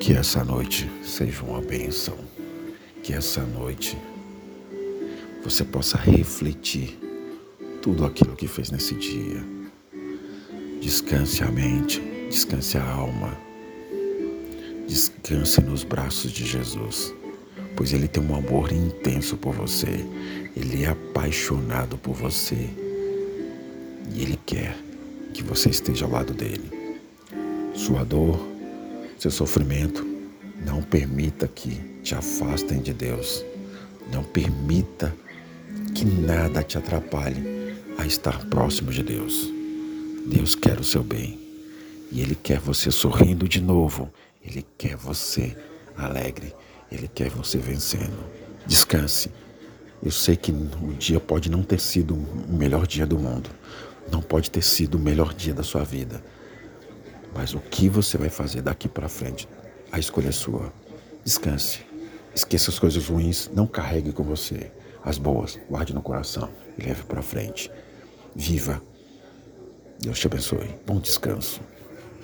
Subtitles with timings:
[0.00, 2.16] Que essa noite seja uma bênção.
[3.02, 3.96] Que essa noite
[5.44, 6.98] você possa refletir
[7.82, 9.44] tudo aquilo que fez nesse dia.
[10.80, 13.38] Descanse a mente, descanse a alma.
[14.88, 17.14] Descanse nos braços de Jesus,
[17.76, 20.04] pois Ele tem um amor intenso por você.
[20.56, 22.68] Ele é apaixonado por você
[24.12, 24.76] e Ele quer
[25.32, 26.70] que você esteja ao lado dele.
[27.74, 28.50] Sua dor,
[29.20, 30.06] seu sofrimento.
[30.64, 33.44] Não permita que te afastem de Deus.
[34.12, 35.14] Não permita
[35.94, 39.48] que nada te atrapalhe a estar próximo de Deus.
[40.26, 41.38] Deus quer o seu bem
[42.10, 44.10] e Ele quer você sorrindo de novo.
[44.42, 45.56] Ele quer você
[45.96, 46.54] alegre.
[46.90, 48.24] Ele quer você vencendo.
[48.66, 49.30] Descanse.
[50.02, 53.50] Eu sei que o dia pode não ter sido o melhor dia do mundo,
[54.10, 56.22] não pode ter sido o melhor dia da sua vida,
[57.34, 59.48] mas o que você vai fazer daqui para frente,
[59.90, 60.72] a escolha é sua.
[61.24, 61.80] Descanse.
[62.34, 64.70] Esqueça as coisas ruins, não carregue com você.
[65.02, 67.70] As boas, guarde no coração e leve para frente.
[68.34, 68.82] Viva.
[69.98, 70.74] Deus te abençoe.
[70.86, 71.60] Bom descanso.